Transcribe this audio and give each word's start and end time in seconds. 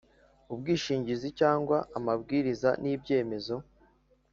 ubwishingizi 0.53 1.27
cyangwa 1.39 1.77
amabwiriza 1.97 2.69
nibyemezo 2.81 3.55